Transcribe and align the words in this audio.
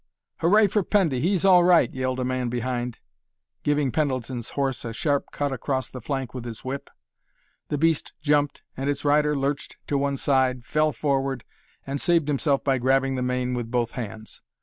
"Hooray 0.39 0.65
for 0.65 0.81
Pendy! 0.83 1.19
He's 1.21 1.45
all 1.45 1.63
right!" 1.63 1.93
yelled 1.93 2.19
a 2.19 2.25
man 2.25 2.49
behind, 2.49 2.97
giving 3.61 3.91
Pendleton's 3.91 4.49
horse 4.57 4.83
a 4.83 4.93
sharp 4.93 5.27
cut 5.31 5.53
across 5.53 5.91
the 5.91 6.01
flank 6.01 6.33
with 6.33 6.43
his 6.43 6.65
whip. 6.65 6.89
The 7.67 7.77
beast 7.77 8.13
jumped, 8.19 8.63
and 8.75 8.89
its 8.89 9.05
rider 9.05 9.37
lurched 9.37 9.77
to 9.85 9.99
one 9.99 10.17
side, 10.17 10.65
fell 10.65 10.91
forward, 10.91 11.43
and 11.85 12.01
saved 12.01 12.27
himself 12.29 12.63
by 12.63 12.79
grabbing 12.79 13.13
the 13.13 13.21
mane 13.21 13.53
with 13.53 13.69
both 13.69 13.91
hands. 13.91 14.41